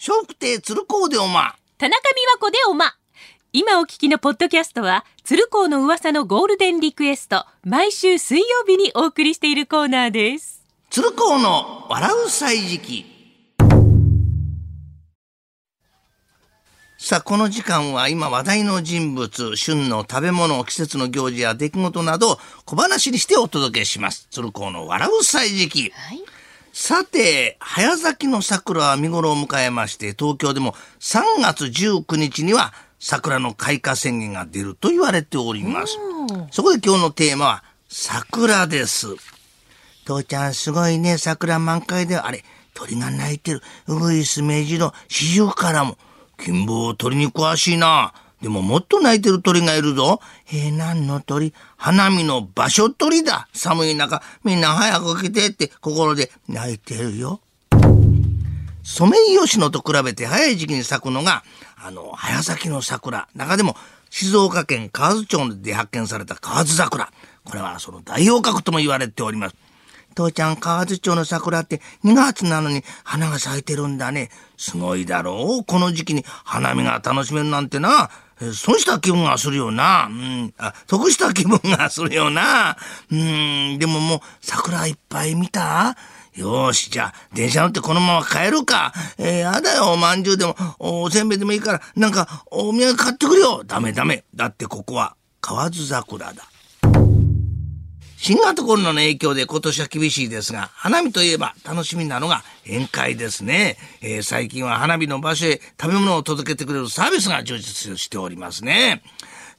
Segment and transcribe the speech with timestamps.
[0.00, 1.56] 笑福亭鶴光でおま。
[1.76, 2.94] 田中美和子でおま。
[3.52, 10.62] 今お聞きのポッドキャストは、鶴光の噂のゴールデンリクエスト、毎週水曜日にお送りしているコーナーです。
[10.90, 13.06] 鶴光の笑う歳時記。
[16.96, 24.28] さあ、この時間は今話題の人物、旬の食べ物、季節の行事や出来事などを小話にしてお届けします。
[24.30, 25.90] 鶴光の笑う歳時記。
[25.90, 26.22] はい。
[26.72, 35.98] さて、早咲きの桜は見頃を迎えまして、東京でも3月19日には桜の開花宣言が出ると言われております。
[36.50, 39.08] そこで今日のテーマは桜です。
[40.04, 43.62] 父ちゃんすごいね、桜満開で、あれ、鳥が鳴いてる。
[43.86, 45.98] ウグイス、メジロ、シジュウカラも。
[46.38, 48.14] 金棒鳥に詳しいな。
[48.42, 50.20] でももっと鳴いてる鳥がいるぞ。
[50.52, 51.52] えー、何の鳥？
[51.76, 53.48] 花見の場所鳥だ。
[53.52, 57.40] 寒い中、みんな早く来てって心で鳴いてるよ。
[58.84, 61.42] ソメイヨシノと比べて早い時期に咲くのが、
[61.76, 63.28] あの、早咲きの桜。
[63.34, 63.76] 中でも、
[64.08, 67.12] 静岡県河津町で発見された河津桜。
[67.44, 69.56] これはその代表格とも言われております。
[70.18, 74.30] 父ちゃん、河津町の桜って2月なのに花が咲いてるんだね。
[74.56, 78.10] すごいだろうこの時期に花見が楽しめるなんてな。
[78.54, 80.06] 損した気分がするよな。
[80.10, 80.54] うん。
[80.58, 82.76] あ、得した気分がするよな。
[83.10, 83.78] うん。
[83.78, 85.96] でももう桜いっぱい見た？
[86.34, 88.92] よし、じゃあ、電車乗ってこのまま帰るか。
[89.18, 93.64] えー、やだよ、おまんじゅうでも、おせんべいでもいいから、なんか、お土産買ってくれよ。
[93.64, 94.22] ダメダメ。
[94.36, 96.44] だってここは、河津桜だ。
[98.20, 103.76] 新型コロナの影響で今年は厳しいですが、花見といえば楽しみなのが宴会ですね。
[104.02, 109.04] えー最近は花火の場所へ食べ物を届けてくれるサービスが充実しておりますね。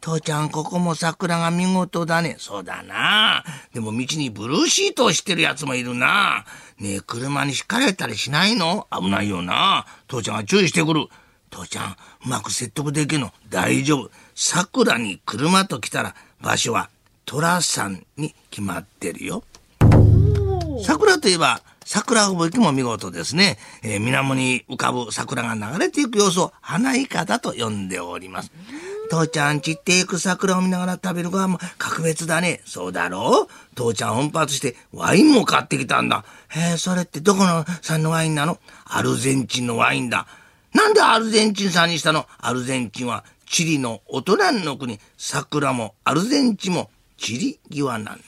[0.00, 2.36] 父ちゃん、ここも桜が見事だね。
[2.38, 3.44] そうだな。
[3.74, 6.46] でも道にブルーシートをしてる奴もいるな。
[6.78, 8.88] ねえ、車にひかれたりしないの？
[8.90, 9.84] 危ないよな。
[10.08, 11.08] 父ちゃんは注意してくる。
[11.50, 11.90] 父ちゃん、
[12.24, 13.34] うまく説得できるの？
[13.50, 14.10] 大丈夫。
[14.34, 16.88] 桜に車と来たら場所は
[17.28, 19.42] 虎山に決まってるよ。
[20.84, 23.58] 桜といえば、桜吹雪も見事ですね。
[23.82, 28.52] えー水面に浮かぶ桜が流れていく様子を花いかだと呼んでおります。
[29.10, 32.60] 父ちゃん散っていく桜を見ながら食べるご飯も格別だね。
[32.64, 36.24] そうだろう父ちゃん奮発してワインも買ってきたんだ。
[36.48, 38.60] へえ、それってどこの産のワインなの？
[38.84, 40.28] アルゼンチンのワインだ。
[40.72, 42.26] なんでアルゼンチン産にしたの？
[42.38, 45.00] アルゼンチンはチリのお隣の国。
[45.16, 48.22] 桜もアルゼンチンもチリ際なんだ。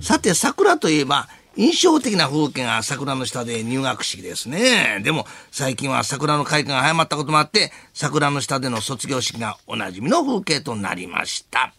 [0.00, 5.00] さて、桜といえば、印象的な風景が桜の下で入学式ですね。
[5.02, 11.72] でも、最近は桜の開花が早まったこともあって、桜の下での卒業式がおなじみの風景となりました。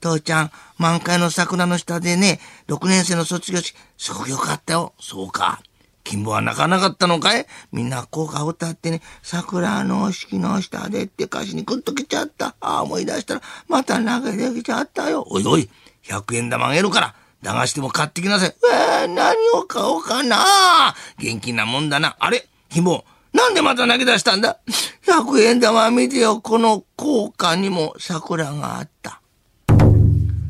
[0.00, 4.92] 父ちゃん、満開の桜の下でね、6年生の卒業式、すごくよかったよ。
[5.00, 5.62] そうか。
[6.06, 7.46] 金棒は泣かなかったのかい？
[7.72, 12.54] みんな校歌を歌ってね、桜の式の下でって歌詞にグッときちゃった。
[12.60, 15.26] ああ、思い出したら、また泣けてきちゃったよ。
[15.28, 15.68] おいおい、
[16.04, 18.54] 100円玉あげるから、駄菓子でも買ってきなさい。
[19.02, 22.16] えー、何を買おうかな元気なもんだな。
[22.20, 24.60] あれ金棒、なんでまた泣き出したんだ
[25.04, 29.20] ?100 円玉見てよ、この校歌にも桜があった。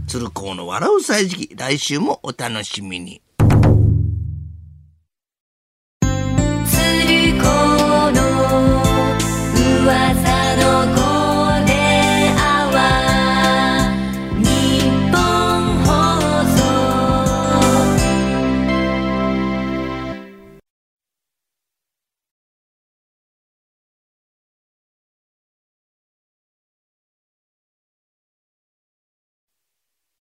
[0.07, 3.23] 鶴光の笑う歳時期、来週もお楽しみに。